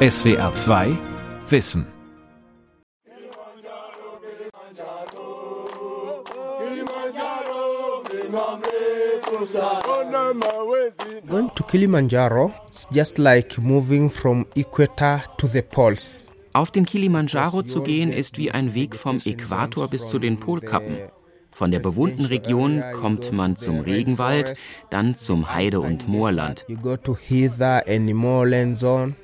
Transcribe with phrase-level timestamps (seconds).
[0.00, 0.96] SWR 2
[1.48, 1.84] Wissen.
[11.26, 16.28] Going to Kilimanjaro is just like moving from equator to the poles.
[16.52, 21.10] Auf den Kilimanjaro zu gehen ist wie ein Weg vom Äquator bis zu den Polkappen.
[21.58, 24.54] Von der bewohnten Region kommt man zum Regenwald,
[24.90, 26.64] dann zum Heide- und Moorland.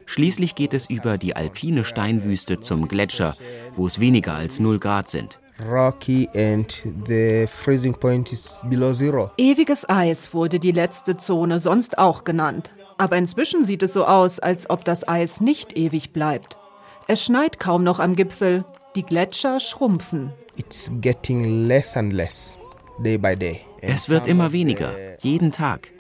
[0.06, 3.36] Schließlich geht es über die alpine Steinwüste zum Gletscher,
[3.74, 5.38] wo es weniger als 0 Grad sind.
[5.70, 9.30] rocky and the freezing point is below zero.
[9.38, 12.72] Ewiges Eis wurde die letzte Zone sonst auch genannt.
[12.98, 16.58] Aber inzwischen sieht es so aus, als ob das Eis nicht ewig bleibt.
[17.06, 18.64] Es schneit kaum noch am Gipfel,
[18.96, 20.32] die Gletscher schrumpfen.
[20.56, 22.58] It's getting less and less
[23.02, 23.62] day by day.
[23.80, 25.90] Es wird immer weniger, jeden Tag.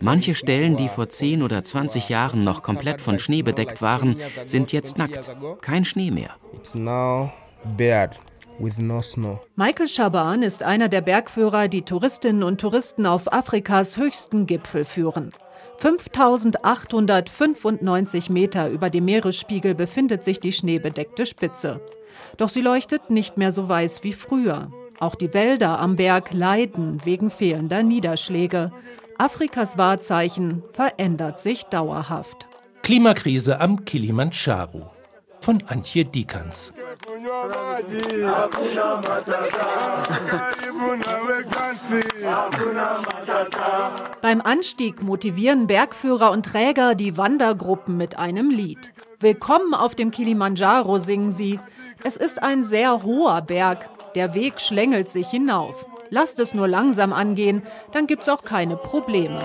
[0.00, 4.70] Manche Stellen, die vor 10 oder 20 Jahren noch komplett von Schnee bedeckt waren, sind
[4.72, 5.32] jetzt nackt.
[5.62, 6.30] Kein Schnee mehr.
[6.52, 7.32] It's now
[7.76, 8.10] bared
[8.58, 9.40] with no snow.
[9.56, 15.32] Michael Schaban ist einer der Bergführer, die Touristinnen und Touristen auf Afrikas höchsten Gipfel führen.
[15.78, 21.80] 5895 Meter über dem Meeresspiegel befindet sich die schneebedeckte Spitze.
[22.36, 24.70] Doch sie leuchtet nicht mehr so weiß wie früher.
[25.00, 28.72] Auch die Wälder am Berg leiden wegen fehlender Niederschläge.
[29.18, 32.46] Afrikas Wahrzeichen verändert sich dauerhaft.
[32.82, 34.90] Klimakrise am Kilimanjaro
[35.40, 36.72] von Antje Dikans.
[44.22, 48.92] Beim Anstieg motivieren Bergführer und Träger die Wandergruppen mit einem Lied.
[49.20, 51.60] Willkommen auf dem Kilimanjaro singen sie.
[52.06, 53.88] Es ist ein sehr hoher Berg.
[54.14, 55.86] Der Weg schlängelt sich hinauf.
[56.10, 59.40] Lasst es nur langsam angehen, dann gibt's auch keine Probleme.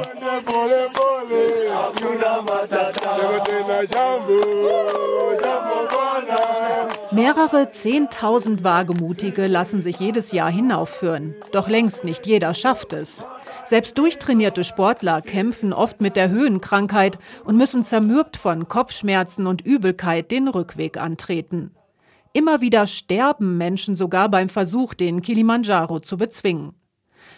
[7.11, 11.35] Mehrere Zehntausend Wagemutige lassen sich jedes Jahr hinaufführen.
[11.53, 13.21] Doch längst nicht jeder schafft es.
[13.64, 20.30] Selbst durchtrainierte Sportler kämpfen oft mit der Höhenkrankheit und müssen zermürbt von Kopfschmerzen und Übelkeit
[20.30, 21.71] den Rückweg antreten.
[22.34, 26.73] Immer wieder sterben Menschen sogar beim Versuch, den Kilimanjaro zu bezwingen.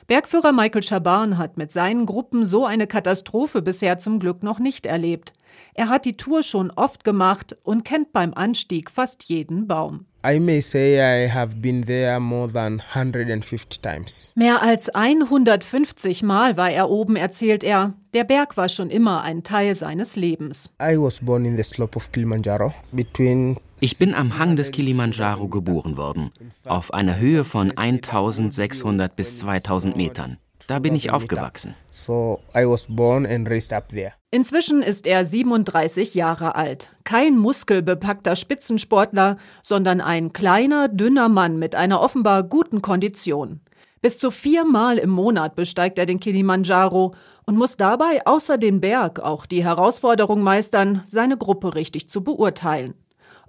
[0.08, 4.86] Bergführer Michael Schaban hat mit seinen Gruppen so eine Katastrophe bisher zum Glück noch nicht
[4.86, 5.34] erlebt.
[5.74, 10.06] Er hat die Tour schon oft gemacht und kennt beim Anstieg fast jeden Baum.
[10.24, 14.32] I may say I have been there more than 150 times.
[14.36, 17.94] Mehr als 150 Mal war er oben, erzählt er.
[18.14, 20.70] Der Berg war schon immer ein Teil seines Lebens.
[20.80, 25.48] I was born in the slope of Kilimanjaro between Ich bin am Hang des Kilimanjaro
[25.48, 26.32] geboren worden,
[26.68, 30.38] auf einer Höhe von 1600 bis 2000 Metern.
[30.68, 31.74] Da bin ich aufgewachsen.
[31.90, 34.14] so I was born and raised up there.
[34.34, 36.90] Inzwischen ist er 37 Jahre alt.
[37.04, 43.60] Kein muskelbepackter Spitzensportler, sondern ein kleiner, dünner Mann mit einer offenbar guten Kondition.
[44.02, 47.14] Bis zu viermal im Monat besteigt er den Kilimanjaro
[47.46, 52.94] und muss dabei außer den Berg auch die Herausforderung meistern, seine Gruppe richtig zu beurteilen.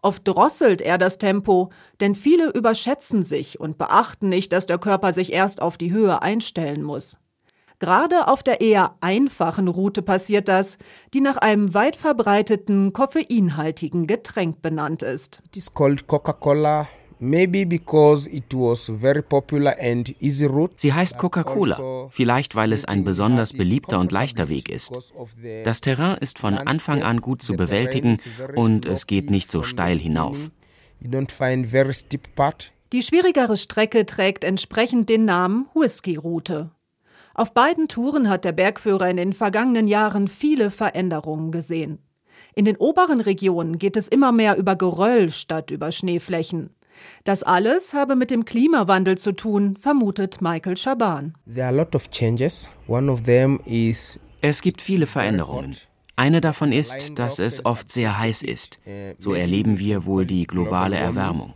[0.02, 1.70] Oft drosselt er das Tempo,
[2.00, 6.22] denn viele überschätzen sich und beachten nicht, dass der Körper sich erst auf die Höhe
[6.22, 7.18] einstellen muss.
[7.82, 10.78] Gerade auf der eher einfachen Route passiert das,
[11.12, 15.42] die nach einem weit verbreiteten koffeinhaltigen Getränk benannt ist.
[15.46, 16.86] It is called Coca-Cola,
[17.18, 20.74] maybe because it was very popular and easy route.
[20.76, 24.92] Sie heißt Coca-Cola, vielleicht weil es ein besonders beliebter und leichter Weg ist.
[25.64, 28.16] Das Terrain ist von Anfang an gut zu bewältigen
[28.54, 30.38] und es geht nicht so steil hinauf.
[31.00, 31.10] Die
[33.02, 36.70] schwierigere Strecke trägt entsprechend den Namen Whisky-Route.
[37.34, 41.98] Auf beiden Touren hat der Bergführer in den vergangenen Jahren viele Veränderungen gesehen.
[42.54, 46.70] In den oberen Regionen geht es immer mehr über Geröll statt über Schneeflächen.
[47.24, 51.34] Das alles habe mit dem Klimawandel zu tun, vermutet Michael Schaban.
[51.46, 52.68] There are a lot of changes.
[52.86, 55.76] One of them is Es gibt viele Veränderungen.
[56.16, 58.78] Eine davon ist, dass es oft sehr heiß ist.
[59.18, 61.54] So erleben wir wohl die globale Erwärmung.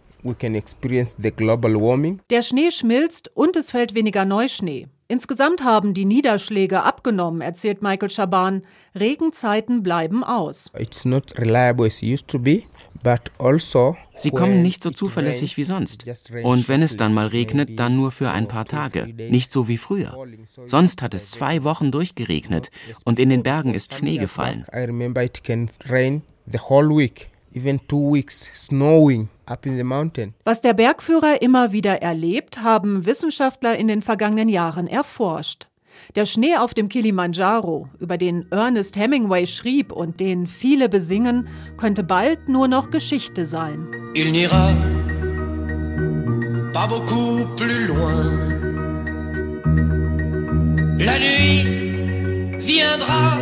[2.31, 4.89] Der Schnee schmilzt und es fällt weniger Neuschnee.
[5.09, 8.63] Insgesamt haben die Niederschläge abgenommen, erzählt Michael Schaban.
[8.95, 10.71] Regenzeiten bleiben aus.
[10.77, 12.63] It's not reliable as it used to be,
[13.05, 16.05] but also Sie kommen nicht so zuverlässig wie sonst.
[16.43, 19.07] Und wenn es dann mal regnet, dann nur für ein paar Tage.
[19.07, 20.17] Nicht so wie früher.
[20.67, 22.71] Sonst hat es zwei Wochen durchgeregnet
[23.05, 24.67] und in den Bergen ist Schnee gefallen.
[27.57, 30.35] Even two weeks, snowing up in the mountain.
[30.45, 35.67] Was der Bergführer immer wieder erlebt, haben Wissenschaftler in den vergangenen Jahren erforscht.
[36.17, 41.49] Der Schnee auf dem Kilimanjaro, über den Ernest Hemingway schrieb und den viele besingen,
[41.79, 43.89] könnte bald nur noch Geschichte sein.
[44.15, 44.75] Il n'ira
[46.75, 48.57] pas beaucoup plus loin.
[50.99, 53.39] La nuit viendra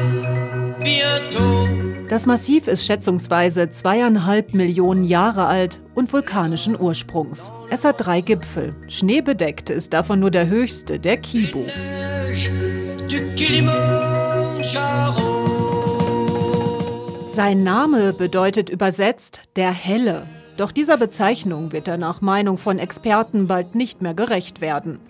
[0.79, 1.94] bientôt.
[2.09, 7.51] Das Massiv ist schätzungsweise zweieinhalb Millionen Jahre alt und vulkanischen Ursprungs.
[7.71, 8.75] Es hat drei Gipfel.
[8.89, 11.65] Schneebedeckt ist davon nur der höchste, der Kibo.
[17.33, 20.27] Sein Name bedeutet übersetzt der Helle.
[20.59, 25.01] Doch dieser Bezeichnung wird er nach Meinung von Experten bald nicht mehr gerecht werden.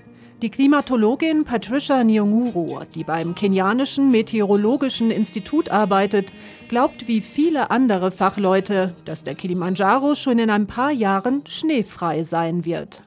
[0.42, 6.32] Die Klimatologin Patricia Nyong'uru, die beim kenianischen Meteorologischen Institut arbeitet,
[6.68, 12.64] glaubt wie viele andere Fachleute, dass der Kilimanjaro schon in ein paar Jahren schneefrei sein
[12.64, 13.02] wird.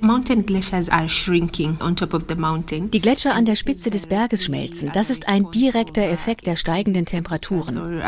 [2.91, 4.91] Die Gletscher an der Spitze des Berges schmelzen.
[4.93, 8.01] Das ist ein direkter Effekt der steigenden Temperaturen.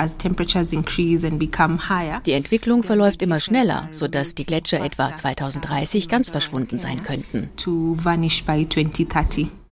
[2.25, 7.49] Die Entwicklung verläuft immer schneller, sodass die Gletscher etwa 2030 ganz verschwunden sein könnten.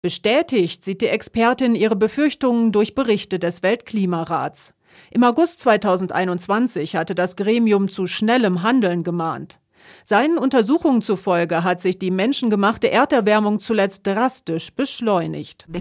[0.04, 4.73] Bestätigt sieht die Expertin ihre Befürchtungen durch Berichte des Weltklimarats.
[5.10, 9.58] Im August 2021 hatte das Gremium zu schnellem Handeln gemahnt.
[10.04, 15.66] Seinen Untersuchungen zufolge hat sich die menschengemachte Erderwärmung zuletzt drastisch beschleunigt.
[15.68, 15.80] Uh,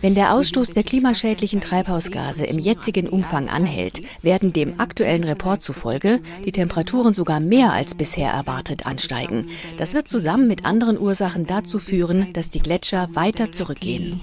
[0.00, 6.20] Wenn der Ausstoß der klimaschädlichen Treibhausgase im jetzigen Umfang anhält, werden dem aktuellen Report zufolge
[6.44, 9.48] die Temperaturen sogar mehr als bisher erwartet ansteigen.
[9.76, 14.20] Das wird zusammen mit anderen Ursachen dazu führen, dass die Gletscher weiter zurückgehen.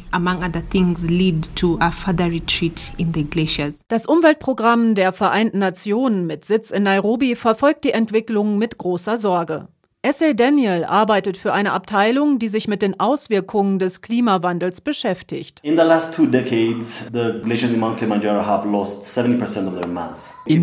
[3.87, 9.15] Das Umweltprogramm der der Vereinten Nationen mit Sitz in Nairobi verfolgt die Entwicklung mit großer
[9.17, 9.69] Sorge.
[10.05, 15.61] Essay Daniel arbeitet für eine Abteilung, die sich mit den Auswirkungen des Klimawandels beschäftigt.
[15.63, 15.77] In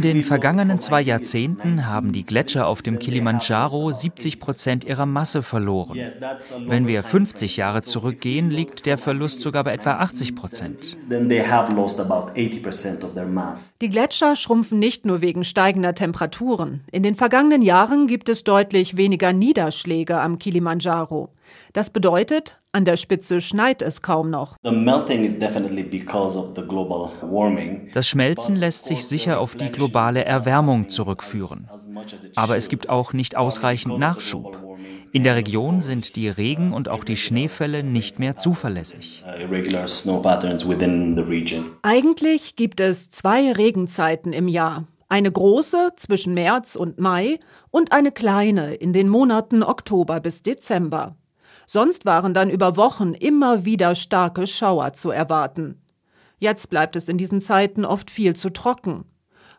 [0.02, 5.98] den vergangenen zwei Jahrzehnten haben die Gletscher auf dem Kilimanjaro 70 Prozent ihrer Masse verloren.
[6.66, 10.98] Wenn wir 50 Jahre zurückgehen, liegt der Verlust sogar bei etwa 80 Prozent.
[13.80, 16.82] Die Gletscher schrumpfen nicht nur wegen steigender Temperaturen.
[16.92, 21.30] In den vergangenen Jahren gibt es deutlich weniger weniger Niederschläge am Kilimanjaro.
[21.72, 24.56] Das bedeutet, an der Spitze schneit es kaum noch.
[27.92, 31.68] Das Schmelzen lässt sich sicher auf die globale Erwärmung zurückführen.
[32.36, 34.58] Aber es gibt auch nicht ausreichend Nachschub.
[35.12, 39.24] In der Region sind die Regen- und auch die Schneefälle nicht mehr zuverlässig.
[41.82, 44.84] Eigentlich gibt es zwei Regenzeiten im Jahr.
[45.12, 47.40] Eine große zwischen März und Mai
[47.72, 51.16] und eine kleine in den Monaten Oktober bis Dezember.
[51.66, 55.82] Sonst waren dann über Wochen immer wieder starke Schauer zu erwarten.
[56.38, 59.04] Jetzt bleibt es in diesen Zeiten oft viel zu trocken.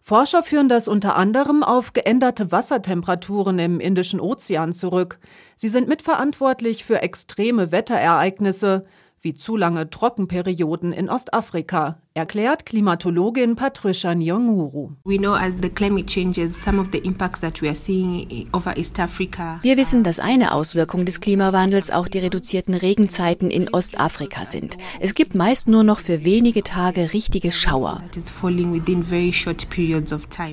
[0.01, 5.19] Forscher führen das unter anderem auf geänderte Wassertemperaturen im Indischen Ozean zurück.
[5.57, 8.85] Sie sind mitverantwortlich für extreme Wetterereignisse,
[9.19, 14.89] wie zu lange Trockenperioden in Ostafrika, erklärt Klimatologin Patricia Nyong'uru.
[19.61, 24.75] Wir wissen, dass eine Auswirkung des Klimawandels auch die reduzierten Regenzeiten in Ostafrika sind.
[24.99, 28.01] Es gibt meist nur noch für wenige Tage richtige Schauer.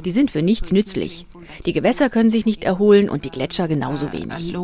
[0.05, 1.27] Die sind für nichts nützlich.
[1.67, 4.55] Die Gewässer können sich nicht erholen und die Gletscher genauso wenig.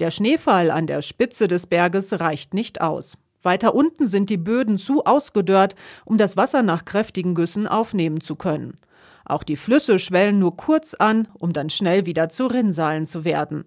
[0.00, 3.18] Der Schneefall an der Spitze des Berges reicht nicht aus.
[3.42, 8.36] Weiter unten sind die Böden zu ausgedörrt, um das Wasser nach kräftigen Güssen aufnehmen zu
[8.36, 8.78] können.
[9.24, 13.64] Auch die Flüsse schwellen nur kurz an, um dann schnell wieder zu Rinnsalen zu werden.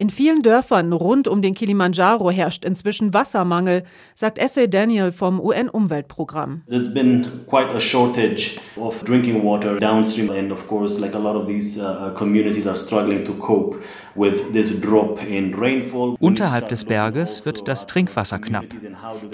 [0.00, 3.82] In vielen Dörfern rund um den Kilimanjaro herrscht inzwischen Wassermangel,
[4.14, 6.62] sagt Essay Daniel vom UN-Umweltprogramm.
[6.66, 11.36] There's been quite a shortage of drinking water downstream and of course like a lot
[11.36, 13.76] of these uh, uh communities are struggling to cope
[14.14, 16.16] with this drop in rainfall.
[16.18, 18.64] Unterhalb des Berges wird das Trinkwasser knapp.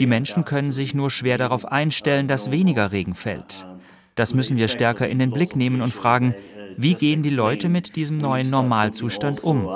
[0.00, 3.64] Die Menschen können sich nur schwer darauf einstellen, dass weniger Regen fällt.
[4.16, 6.34] Das müssen wir stärker in den Blick nehmen und fragen,
[6.76, 9.66] wie gehen die Leute mit diesem neuen Normalzustand um?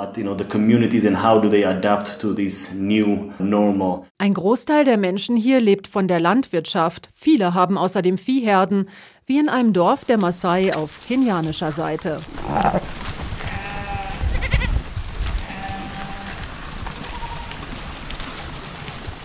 [4.18, 7.09] Ein Großteil der Menschen hier lebt von der Landwirtschaft.
[7.14, 8.88] Viele haben außerdem Viehherden,
[9.26, 12.20] wie in einem Dorf der Maasai auf kenianischer Seite.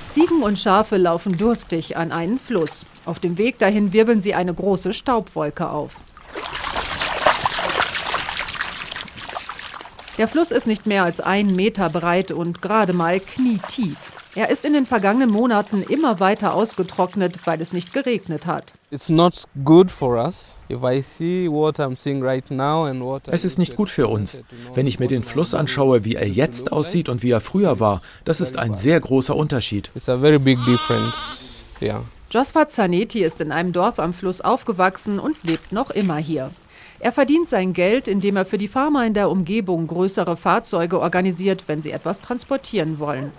[0.10, 2.86] Ziegen und Schafe laufen durstig an einen Fluss.
[3.06, 5.98] Auf dem Weg dahin wirbeln sie eine große Staubwolke auf.
[10.18, 13.98] Der Fluss ist nicht mehr als ein Meter breit und gerade mal knietief.
[14.34, 18.74] Er ist in den vergangenen Monaten immer weiter ausgetrocknet, weil es nicht geregnet hat.
[18.92, 20.08] Es ist nicht gut für
[24.08, 24.42] uns.
[24.74, 28.00] Wenn ich mir den Fluss anschaue, wie er jetzt aussieht und wie er früher war,
[28.24, 29.92] das ist ein sehr großer Unterschied.
[29.96, 31.64] It's a very big difference.
[31.82, 32.06] Yeah.
[32.32, 36.52] Josfa Zanetti ist in einem Dorf am Fluss aufgewachsen und lebt noch immer hier.
[37.06, 41.66] Er verdient sein Geld, indem er für die Farmer in der Umgebung größere Fahrzeuge organisiert,
[41.68, 43.32] wenn sie etwas transportieren wollen.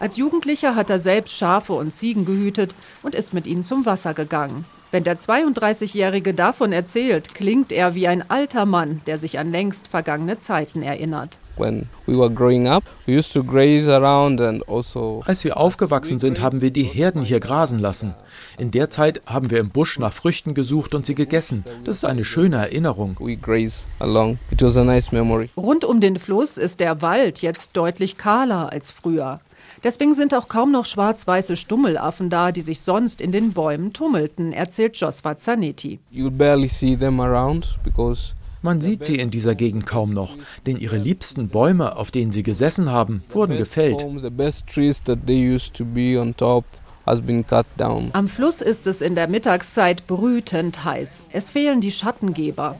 [0.00, 4.12] Als Jugendlicher hat er selbst Schafe und Ziegen gehütet und ist mit ihnen zum Wasser
[4.12, 4.64] gegangen.
[4.90, 9.86] Wenn der 32-Jährige davon erzählt, klingt er wie ein alter Mann, der sich an längst
[9.86, 11.38] vergangene Zeiten erinnert.
[15.26, 18.14] Also Als wir aufgewachsen sind, haben wir die Herden hier grasen lassen.
[18.58, 21.64] In der Zeit haben wir im Busch nach Früchten gesucht und sie gegessen.
[21.84, 23.16] Das ist eine schöne Erinnerung.
[25.56, 29.40] Rund um den Fluss ist der Wald jetzt deutlich kahler als früher.
[29.84, 34.52] Deswegen sind auch kaum noch schwarz-weiße Stummelaffen da, die sich sonst in den Bäumen tummelten,
[34.52, 36.00] erzählt Josva Zanetti.
[38.66, 42.42] Man sieht sie in dieser Gegend kaum noch, denn ihre liebsten Bäume, auf denen sie
[42.42, 44.04] gesessen haben, wurden gefällt.
[48.12, 51.22] Am Fluss ist es in der Mittagszeit brütend heiß.
[51.30, 52.74] Es fehlen die Schattengeber.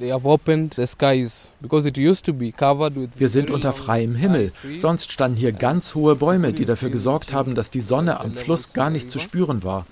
[3.16, 4.50] Wir sind unter freiem Himmel.
[4.74, 8.72] Sonst standen hier ganz hohe Bäume, die dafür gesorgt haben, dass die Sonne am Fluss
[8.72, 9.86] gar nicht zu spüren war.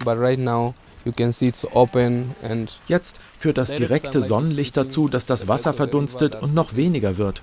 [2.86, 7.42] Jetzt führt das direkte Sonnenlicht dazu, dass das Wasser verdunstet und noch weniger wird.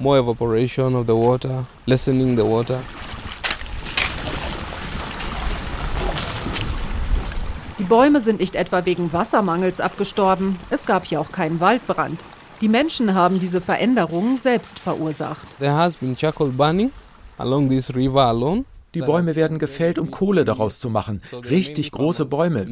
[7.79, 12.19] Die Bäume sind nicht etwa wegen Wassermangels abgestorben, es gab hier auch keinen Waldbrand.
[12.61, 15.47] Die Menschen haben diese Veränderungen selbst verursacht.
[18.93, 21.21] Die Bäume werden gefällt, um Kohle daraus zu machen.
[21.49, 22.65] Richtig große Bäume.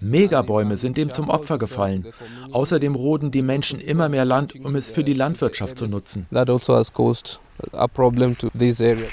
[0.00, 2.06] Megabäume sind dem zum Opfer gefallen.
[2.50, 6.26] Außerdem roden die Menschen immer mehr Land, um es für die Landwirtschaft zu nutzen.
[6.32, 7.40] That also has caused
[7.72, 9.08] a problem to this area.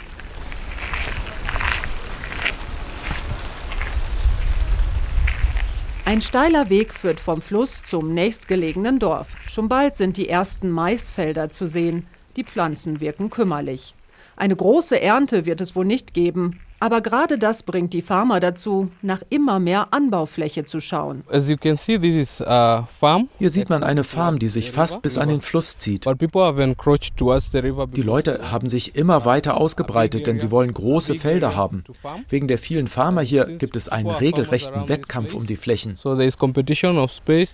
[6.06, 9.30] Ein steiler Weg führt vom Fluss zum nächstgelegenen Dorf.
[9.48, 12.08] Schon bald sind die ersten Maisfelder zu sehen.
[12.38, 13.96] Die Pflanzen wirken kümmerlich.
[14.42, 18.90] Eine große Ernte wird es wohl nicht geben, aber gerade das bringt die Farmer dazu,
[19.04, 21.22] nach immer mehr Anbaufläche zu schauen.
[21.30, 26.08] Hier sieht man eine Farm, die sich fast bis an den Fluss zieht.
[26.08, 31.84] Die Leute haben sich immer weiter ausgebreitet, denn sie wollen große Felder haben.
[32.28, 36.00] Wegen der vielen Farmer hier gibt es einen regelrechten Wettkampf um die Flächen.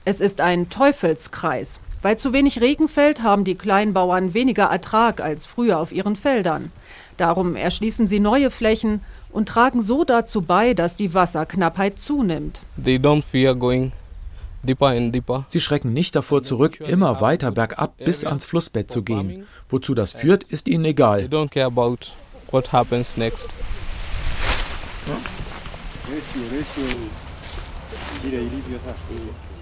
[0.06, 1.82] Es ist ein Teufelskreis.
[2.02, 6.72] Weil zu wenig Regen fällt, haben die Kleinbauern weniger Ertrag als früher auf ihren Feldern.
[7.18, 9.02] Darum erschließen sie neue Flächen
[9.32, 12.62] und tragen so dazu bei, dass die Wasserknappheit zunimmt.
[15.48, 19.46] Sie schrecken nicht davor zurück, immer weiter bergab bis ans Flussbett zu gehen.
[19.70, 21.30] Wozu das führt, ist ihnen egal.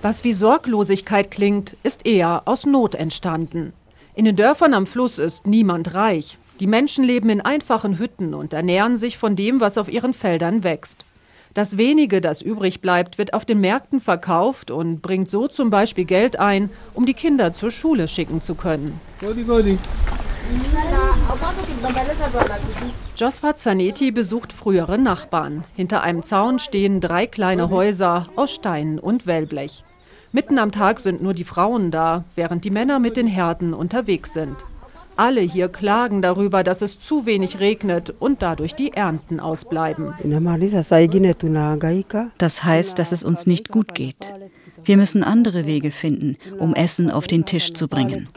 [0.05, 3.73] Was wie Sorglosigkeit klingt, ist eher aus Not entstanden.
[4.13, 6.37] In den Dörfern am Fluss ist niemand reich.
[6.59, 10.63] Die Menschen leben in einfachen Hütten und ernähren sich von dem, was auf ihren Feldern
[10.63, 11.05] wächst.
[11.55, 16.05] Das wenige, das übrig bleibt, wird auf den Märkten verkauft und bringt so zum Beispiel
[16.05, 19.01] Geld ein, um die Kinder zur Schule schicken zu können.
[23.17, 25.63] Josfa Zanetti besucht frühere Nachbarn.
[25.75, 29.83] Hinter einem Zaun stehen drei kleine Häuser aus Steinen und Wellblech.
[30.35, 34.33] Mitten am Tag sind nur die Frauen da, während die Männer mit den Herden unterwegs
[34.33, 34.57] sind.
[35.15, 40.13] Alle hier klagen darüber, dass es zu wenig regnet und dadurch die Ernten ausbleiben.
[42.37, 44.33] Das heißt, dass es uns nicht gut geht.
[44.83, 48.27] Wir müssen andere Wege finden, um Essen auf den Tisch zu bringen.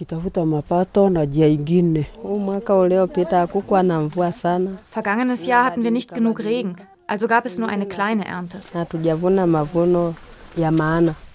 [4.88, 6.76] Vergangenes Jahr hatten wir nicht genug Regen,
[7.08, 8.60] also gab es nur eine kleine Ernte.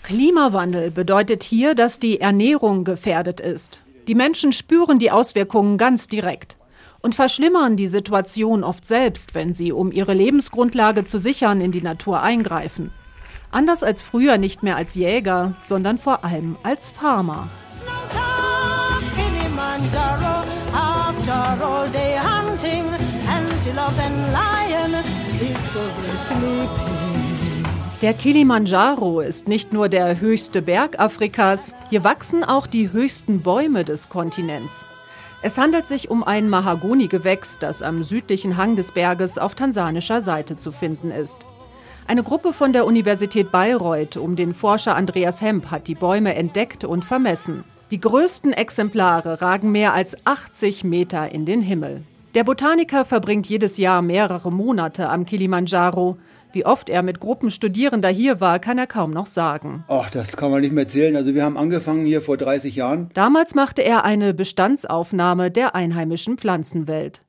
[0.04, 3.80] Klimawandel bedeutet hier, dass die Ernährung gefährdet ist.
[4.08, 6.58] Die Menschen spüren die Auswirkungen ganz direkt
[7.02, 11.82] und verschlimmern die Situation oft selbst, wenn sie, um ihre Lebensgrundlage zu sichern, in die
[11.82, 12.92] Natur eingreifen.
[13.50, 17.50] Anders als früher nicht mehr als Jäger, sondern vor allem als Farmer.
[28.04, 33.86] Der Kilimanjaro ist nicht nur der höchste Berg Afrikas, hier wachsen auch die höchsten Bäume
[33.86, 34.86] des Kontinents.
[35.42, 40.58] Es handelt sich um ein Mahagoni-Gewächs, das am südlichen Hang des Berges auf tansanischer Seite
[40.58, 41.46] zu finden ist.
[42.06, 46.84] Eine Gruppe von der Universität Bayreuth um den Forscher Andreas Hemp hat die Bäume entdeckt
[46.84, 47.64] und vermessen.
[47.90, 52.04] Die größten Exemplare ragen mehr als 80 Meter in den Himmel.
[52.36, 56.18] Der Botaniker verbringt jedes Jahr mehrere Monate am Kilimanjaro.
[56.54, 59.84] Wie oft er mit Gruppen Studierender hier war, kann er kaum noch sagen.
[59.88, 61.16] Ach, das kann man nicht mehr zählen.
[61.16, 63.10] Also wir haben angefangen hier vor 30 Jahren.
[63.16, 67.22] Damals machte er eine Bestandsaufnahme der einheimischen Pflanzenwelt.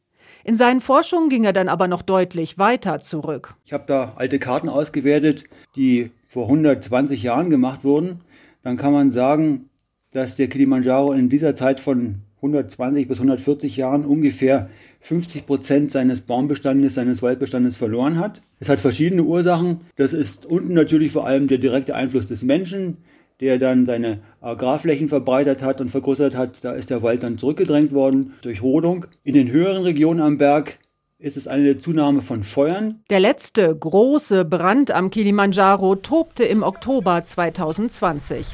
[0.45, 3.55] In seinen Forschungen ging er dann aber noch deutlich weiter zurück.
[3.65, 8.21] Ich habe da alte Karten ausgewertet, die vor 120 Jahren gemacht wurden.
[8.63, 9.71] Dann kann man sagen,
[10.11, 14.69] dass der Kilimanjaro in dieser Zeit von 120 bis 140 Jahren ungefähr
[15.01, 18.43] 50 Prozent seines Baumbestandes, seines Waldbestandes verloren hat.
[18.61, 19.81] Es hat verschiedene Ursachen.
[19.97, 22.99] Das ist unten natürlich vor allem der direkte Einfluss des Menschen,
[23.41, 26.59] der dann seine Agrarflächen verbreitert hat und vergrößert hat.
[26.63, 29.07] Da ist der Wald dann zurückgedrängt worden durch Rodung.
[29.25, 30.79] In den höheren Regionen am Berg
[31.19, 33.03] ist es eine Zunahme von Feuern.
[33.09, 38.47] Der letzte große Brand am Kilimanjaro tobte im Oktober 2020.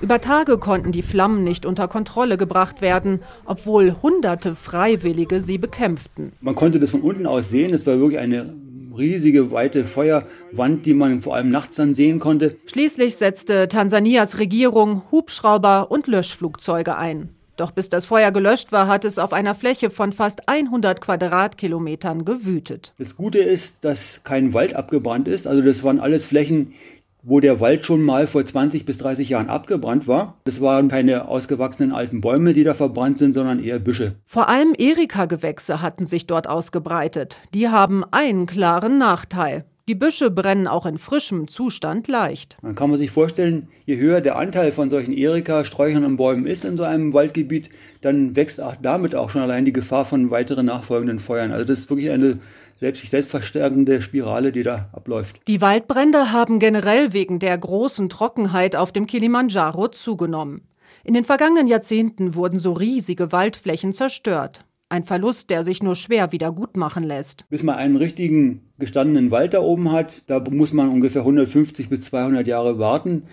[0.00, 6.32] Über Tage konnten die Flammen nicht unter Kontrolle gebracht werden, obwohl hunderte Freiwillige sie bekämpften.
[6.40, 7.72] Man konnte das von unten aus sehen.
[7.74, 8.54] Es war wirklich eine
[8.96, 12.56] riesige, weite Feuerwand, die man vor allem nachts dann sehen konnte.
[12.66, 17.35] Schließlich setzte Tansanias Regierung Hubschrauber und Löschflugzeuge ein.
[17.56, 22.26] Doch bis das Feuer gelöscht war, hat es auf einer Fläche von fast 100 Quadratkilometern
[22.26, 22.92] gewütet.
[22.98, 25.46] Das Gute ist, dass kein Wald abgebrannt ist.
[25.46, 26.74] Also das waren alles Flächen,
[27.22, 30.36] wo der Wald schon mal vor 20 bis 30 Jahren abgebrannt war.
[30.44, 34.14] Es waren keine ausgewachsenen alten Bäume, die da verbrannt sind, sondern eher Büsche.
[34.26, 37.40] Vor allem Erika-Gewächse hatten sich dort ausgebreitet.
[37.54, 39.64] Die haben einen klaren Nachteil.
[39.88, 42.56] Die Büsche brennen auch in frischem Zustand leicht.
[42.60, 46.64] Dann kann man sich vorstellen, je höher der Anteil von solchen Erika-Sträuchern und Bäumen ist
[46.64, 50.66] in so einem Waldgebiet, dann wächst auch damit auch schon allein die Gefahr von weiteren
[50.66, 51.52] nachfolgenden Feuern.
[51.52, 52.40] Also das ist wirklich eine
[52.80, 55.36] selbst sich selbst verstärkende Spirale, die da abläuft.
[55.46, 60.62] Die Waldbrände haben generell wegen der großen Trockenheit auf dem Kilimanjaro zugenommen.
[61.04, 64.65] In den vergangenen Jahrzehnten wurden so riesige Waldflächen zerstört.
[64.88, 67.48] Ein Verlust, der sich nur schwer wieder gut machen lässt.
[67.50, 72.02] Bis man einen richtigen gestandenen Wald da oben hat, da muss man ungefähr 150 bis
[72.02, 73.24] 200 Jahre warten.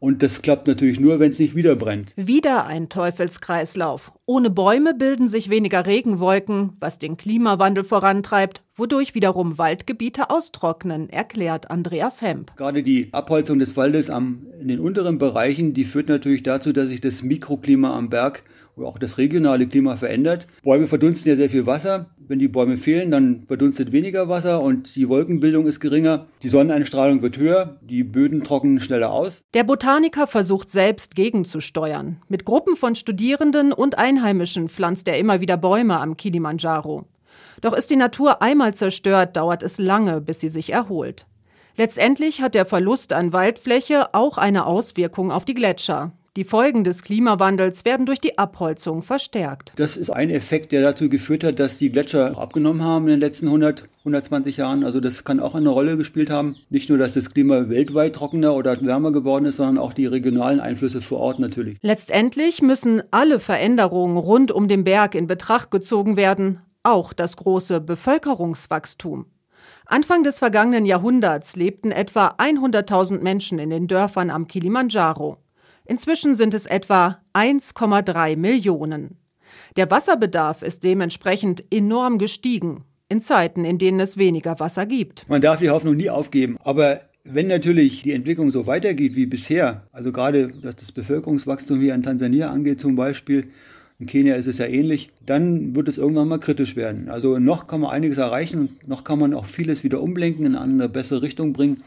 [0.00, 2.12] Und das klappt natürlich nur, wenn es nicht wieder brennt.
[2.16, 4.12] Wieder ein Teufelskreislauf.
[4.26, 11.70] Ohne Bäume bilden sich weniger Regenwolken, was den Klimawandel vorantreibt, wodurch wiederum Waldgebiete austrocknen, erklärt
[11.70, 12.54] Andreas Hemp.
[12.56, 16.88] Gerade die Abholzung des Waldes am, in den unteren Bereichen, die führt natürlich dazu, dass
[16.88, 18.42] sich das Mikroklima am Berg
[18.76, 20.46] oder auch das regionale Klima verändert.
[20.62, 22.10] Bäume verdunsten ja sehr viel Wasser.
[22.28, 26.26] Wenn die Bäume fehlen, dann verdunstet weniger Wasser und die Wolkenbildung ist geringer.
[26.42, 29.42] Die Sonneneinstrahlung wird höher, die Böden trocknen schneller aus.
[29.54, 32.20] Der Botaniker versucht selbst gegenzusteuern.
[32.28, 37.06] Mit Gruppen von Studierenden und Einheimischen pflanzt er immer wieder Bäume am Kilimanjaro.
[37.60, 41.26] Doch ist die Natur einmal zerstört, dauert es lange, bis sie sich erholt.
[41.76, 46.12] Letztendlich hat der Verlust an Waldfläche auch eine Auswirkung auf die Gletscher.
[46.36, 49.72] Die Folgen des Klimawandels werden durch die Abholzung verstärkt.
[49.76, 53.20] Das ist ein Effekt, der dazu geführt hat, dass die Gletscher abgenommen haben in den
[53.20, 54.84] letzten 100, 120 Jahren.
[54.84, 56.56] Also das kann auch eine Rolle gespielt haben.
[56.68, 60.60] Nicht nur, dass das Klima weltweit trockener oder wärmer geworden ist, sondern auch die regionalen
[60.60, 61.78] Einflüsse vor Ort natürlich.
[61.80, 67.80] Letztendlich müssen alle Veränderungen rund um den Berg in Betracht gezogen werden, auch das große
[67.80, 69.26] Bevölkerungswachstum.
[69.86, 75.38] Anfang des vergangenen Jahrhunderts lebten etwa 100.000 Menschen in den Dörfern am Kilimanjaro.
[75.84, 79.18] Inzwischen sind es etwa 1,3 Millionen.
[79.76, 85.28] Der Wasserbedarf ist dementsprechend enorm gestiegen, in Zeiten, in denen es weniger Wasser gibt.
[85.28, 89.86] Man darf die Hoffnung nie aufgeben, aber wenn natürlich die Entwicklung so weitergeht wie bisher,
[89.92, 93.48] also gerade was das Bevölkerungswachstum hier in Tansania angeht zum Beispiel,
[93.98, 97.08] in Kenia ist es ja ähnlich, dann wird es irgendwann mal kritisch werden.
[97.08, 100.54] Also noch kann man einiges erreichen und noch kann man auch vieles wieder umlenken, in
[100.54, 101.82] eine bessere Richtung bringen.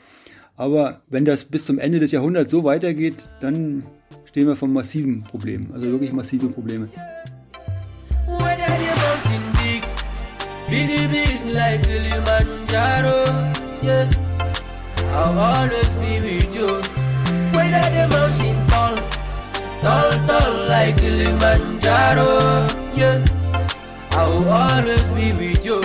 [0.57, 3.83] Aber wenn das bis zum Ende des Jahrhunderts so weitergeht, dann
[4.25, 6.89] stehen wir vor massiven Problemen, also wirklich massive Probleme.
[19.81, 23.23] Tall, tall like Kilimanjaro, yeah.
[24.11, 25.81] I'll always be with you.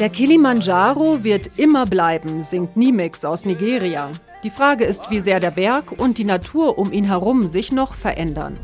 [0.00, 4.10] Der Kilimanjaro wird immer bleiben, singt Nimix aus Nigeria.
[4.42, 7.94] Die Frage ist, wie sehr der Berg und die Natur um ihn herum sich noch
[7.94, 8.56] verändern.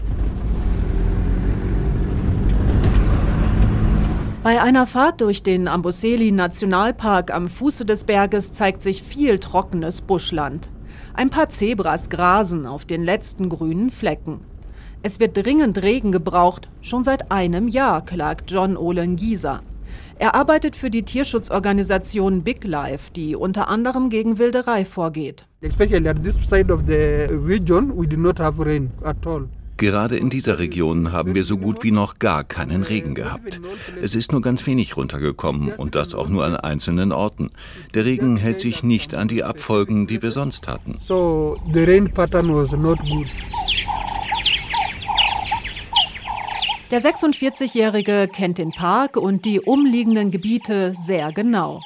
[4.43, 10.03] Bei einer Fahrt durch den Amboseli Nationalpark am Fuße des Berges zeigt sich viel trockenes
[10.03, 10.69] Buschland.
[11.15, 14.41] Ein paar Zebras grasen auf den letzten grünen Flecken.
[15.07, 19.61] Es wird dringend Regen gebraucht, schon seit einem Jahr, klagt John Olen Gieser.
[20.19, 25.45] Er arbeitet für die Tierschutzorganisation Big Life, die unter anderem gegen Wilderei vorgeht.
[29.77, 33.61] Gerade in dieser Region haben wir so gut wie noch gar keinen Regen gehabt.
[34.01, 37.51] Es ist nur ganz wenig runtergekommen und das auch nur an einzelnen Orten.
[37.93, 40.97] Der Regen hält sich nicht an die Abfolgen, die wir sonst hatten.
[41.03, 43.27] So the rain pattern was not good.
[46.91, 51.81] Der 46-Jährige kennt den Park und die umliegenden Gebiete sehr genau.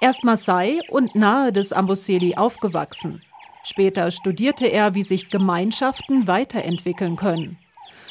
[0.00, 3.22] Erst Maasai und nahe des Amboseli aufgewachsen.
[3.64, 7.58] Später studierte er, wie sich Gemeinschaften weiterentwickeln können.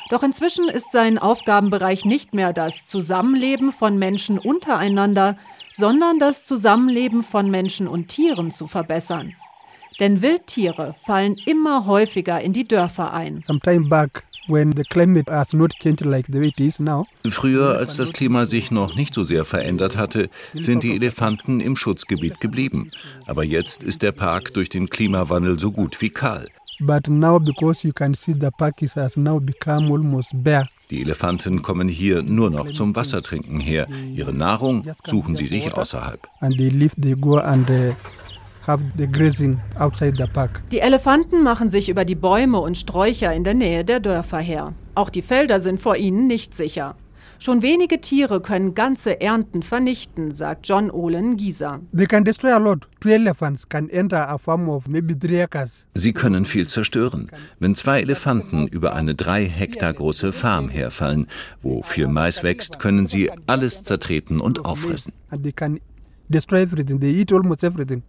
[0.10, 5.38] Doch inzwischen ist sein Aufgabenbereich nicht mehr das Zusammenleben von Menschen untereinander,
[5.74, 9.34] sondern das Zusammenleben von Menschen und Tieren zu verbessern.
[10.02, 13.42] Denn Wildtiere fallen immer häufiger in die Dörfer ein.
[17.30, 21.76] Früher, als das Klima sich noch nicht so sehr verändert hatte, sind die Elefanten im
[21.76, 22.92] Schutzgebiet geblieben.
[23.26, 26.48] Aber jetzt ist der Park durch den Klimawandel so gut wie kahl.
[30.92, 33.88] Die Elefanten kommen hier nur noch zum Wassertrinken her.
[34.14, 36.28] Ihre Nahrung suchen sie sich außerhalb.
[40.72, 44.74] Die Elefanten machen sich über die Bäume und Sträucher in der Nähe der Dörfer her.
[44.96, 46.96] Auch die Felder sind vor ihnen nicht sicher.
[47.38, 51.82] Schon wenige Tiere können ganze Ernten vernichten, sagt John Olen Gieser.
[55.94, 57.30] Sie können viel zerstören.
[57.60, 61.28] Wenn zwei Elefanten über eine drei Hektar große Farm herfallen,
[61.62, 65.14] wo viel Mais wächst, können sie alles zertreten und auffressen.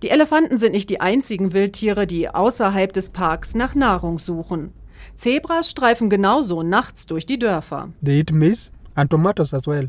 [0.02, 4.72] Die Elefanten sind nicht die einzigen Wildtiere, die außerhalb des Parks nach Nahrung suchen.
[5.14, 7.90] Zebras streifen genauso nachts durch die Dörfer.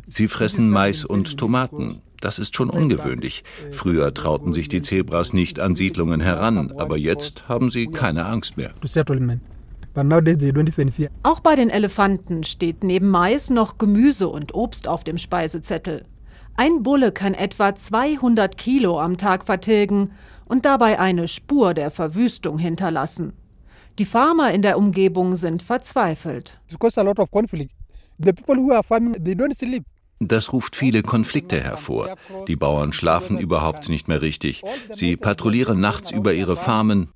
[0.07, 2.01] Sie fressen Mais und Tomaten.
[2.19, 3.43] Das ist schon ungewöhnlich.
[3.71, 8.57] Früher trauten sich die Zebras nicht an Siedlungen heran, aber jetzt haben sie keine Angst
[8.57, 8.73] mehr.
[11.23, 16.05] Auch bei den Elefanten steht neben Mais noch Gemüse und Obst auf dem Speisezettel.
[16.59, 20.13] Ein Bulle kann etwa 200 Kilo am Tag vertilgen
[20.45, 23.33] und dabei eine Spur der Verwüstung hinterlassen.
[23.99, 26.59] Die Farmer in der Umgebung sind verzweifelt.
[30.19, 32.15] Das ruft viele Konflikte hervor.
[32.47, 34.63] Die Bauern schlafen überhaupt nicht mehr richtig.
[34.89, 37.09] Sie patrouillieren nachts über ihre Farmen,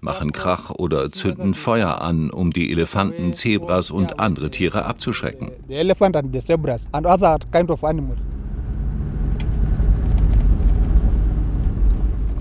[0.00, 5.50] machen Krach oder zünden Feuer an, um die Elefanten, Zebras und andere Tiere abzuschrecken.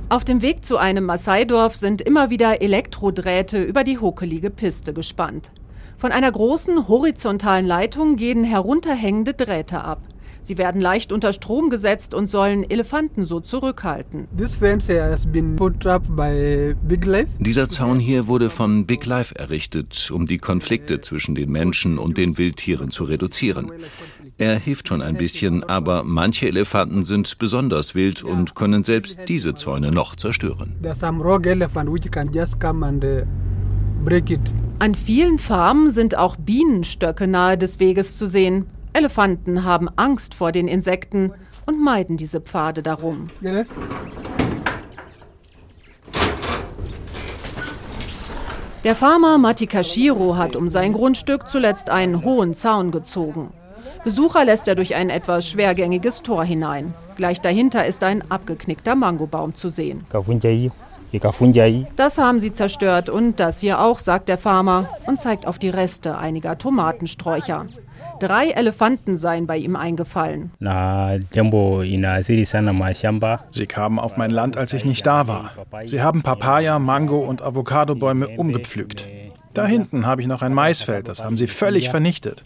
[0.10, 5.52] Auf dem Weg zu einem Maasai-Dorf sind immer wieder Elektrodrähte über die hokelige Piste gespannt.
[5.98, 10.02] Von einer großen horizontalen Leitung gehen herunterhängende Drähte ab.
[10.42, 14.28] Sie werden leicht unter Strom gesetzt und sollen Elefanten so zurückhalten.
[17.40, 22.18] Dieser Zaun hier wurde von Big Life errichtet, um die Konflikte zwischen den Menschen und
[22.18, 23.72] den Wildtieren zu reduzieren.
[24.38, 29.56] Er hilft schon ein bisschen, aber manche Elefanten sind besonders wild und können selbst diese
[29.56, 30.76] Zäune noch zerstören.
[34.80, 38.68] An vielen Farmen sind auch Bienenstöcke nahe des Weges zu sehen.
[38.98, 41.32] Elefanten haben Angst vor den Insekten
[41.68, 43.28] und meiden diese Pfade darum.
[48.84, 53.52] Der Farmer Matikashiro hat um sein Grundstück zuletzt einen hohen Zaun gezogen.
[54.04, 56.96] Besucher lässt er durch ein etwas schwergängiges Tor hinein.
[57.18, 60.06] Gleich dahinter ist ein abgeknickter Mangobaum zu sehen.
[61.96, 65.70] Das haben sie zerstört und das hier auch, sagt der Farmer und zeigt auf die
[65.70, 67.68] Reste einiger Tomatensträucher.
[68.20, 70.52] Drei Elefanten seien bei ihm eingefallen.
[73.52, 75.52] Sie kamen auf mein Land, als ich nicht da war.
[75.86, 79.08] Sie haben Papaya, Mango und Avocadobäume umgepflügt.
[79.54, 82.44] Da hinten habe ich noch ein Maisfeld, das haben sie völlig vernichtet.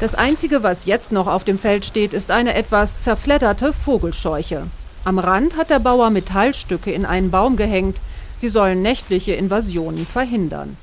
[0.00, 4.64] Das Einzige, was jetzt noch auf dem Feld steht, ist eine etwas zerfledderte Vogelscheuche.
[5.06, 8.00] Am Rand hat der Bauer Metallstücke in einen Baum gehängt.
[8.38, 10.78] Sie sollen nächtliche Invasionen verhindern.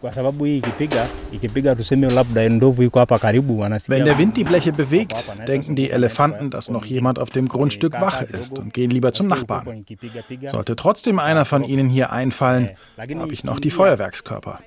[0.00, 0.14] Wenn
[4.04, 8.22] der Wind die Bleche bewegt, denken die Elefanten, dass noch jemand auf dem Grundstück wach
[8.22, 9.84] ist und gehen lieber zum Nachbarn.
[10.46, 14.60] Sollte trotzdem einer von ihnen hier einfallen, habe ich noch die Feuerwerkskörper.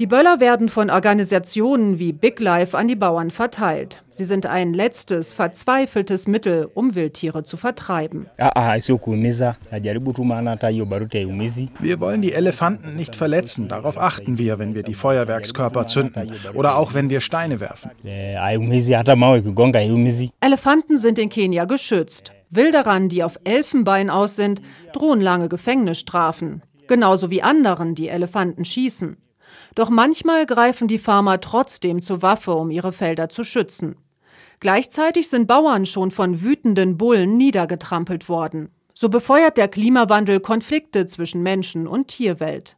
[0.00, 4.02] Die Böller werden von Organisationen wie Big Life an die Bauern verteilt.
[4.10, 8.26] Sie sind ein letztes, verzweifeltes Mittel, um Wildtiere zu vertreiben.
[11.80, 13.68] Wir wollen die Elefanten nicht verletzen.
[13.68, 17.90] Darauf achten wir, wenn wir die Feuerwerkskörper zünden oder auch wenn wir Steine werfen.
[20.40, 22.32] Elefanten sind in Kenia geschützt.
[22.50, 24.62] Wilderern, die auf Elfenbein aus sind,
[24.94, 29.16] drohen lange Gefängnisstrafen genauso wie anderen, die Elefanten schießen.
[29.74, 33.96] Doch manchmal greifen die Farmer trotzdem zur Waffe, um ihre Felder zu schützen.
[34.60, 38.70] Gleichzeitig sind Bauern schon von wütenden Bullen niedergetrampelt worden.
[38.92, 42.76] So befeuert der Klimawandel Konflikte zwischen Menschen und Tierwelt.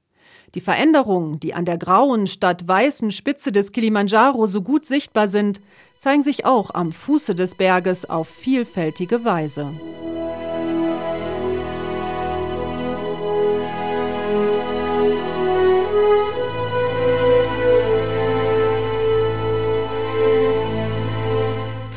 [0.55, 5.61] Die Veränderungen, die an der grauen statt weißen Spitze des Kilimanjaro so gut sichtbar sind,
[5.97, 9.73] zeigen sich auch am Fuße des Berges auf vielfältige Weise.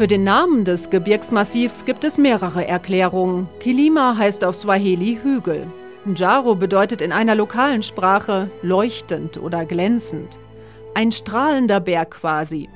[0.04, 3.48] Für den Namen des Gebirgsmassivs gibt es mehrere Erklärungen.
[3.62, 5.66] Kilima heißt auf Swahili Hügel.
[6.04, 10.38] Njaro bedeutet in einer lokalen Sprache leuchtend oder glänzend.
[10.94, 12.68] Ein strahlender Berg quasi.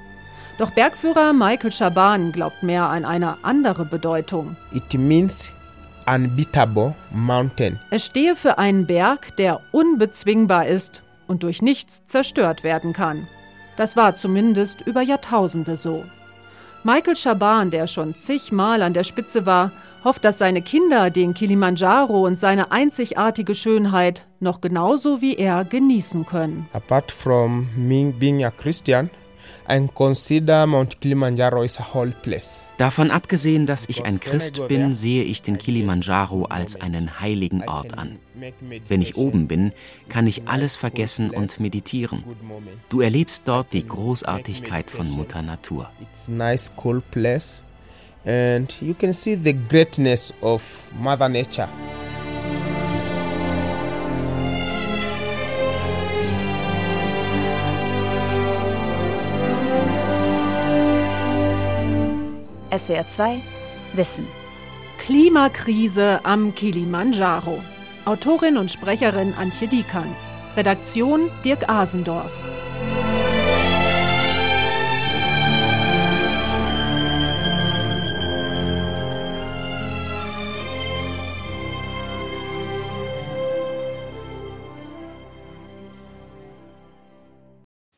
[0.57, 4.55] Doch Bergführer Michael Shaban glaubt mehr an eine andere Bedeutung.
[4.71, 5.51] It means
[6.05, 7.77] unbeatable mountain.
[7.91, 13.27] Es stehe für einen Berg, der unbezwingbar ist und durch nichts zerstört werden kann.
[13.75, 16.05] Das war zumindest über Jahrtausende so.
[16.87, 19.73] Michael Schaban, der schon zigmal an der Spitze war,
[20.05, 26.25] hofft, dass seine Kinder den Kilimanjaro und seine einzigartige Schönheit noch genauso wie er genießen
[26.25, 26.69] können.
[26.71, 29.09] Apart from me being a Christian,
[29.67, 32.71] and consider Mount Kilimanjaro is a whole place.
[32.77, 37.97] Davon abgesehen, dass ich ein Christ bin, sehe ich den Kilimanjaro als einen heiligen Ort
[37.97, 38.19] an.
[38.87, 39.73] Wenn ich oben bin,
[40.09, 42.23] kann ich alles vergessen und meditieren.
[42.89, 45.89] Du erlebst dort die Großartigkeit von Mutter Natur.
[46.01, 47.63] It's a nice cool place
[48.25, 50.61] and you can see the greatness of
[50.99, 51.69] Mother Nature.
[62.77, 63.41] SWR 2
[63.93, 64.27] Wissen.
[64.99, 67.63] Klimakrise am Kilimanjaro.
[68.05, 70.29] Autorin und Sprecherin Antje Diekanz.
[70.55, 72.31] Redaktion Dirk Asendorf.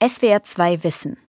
[0.02, 1.29] SWR 2 Wissen.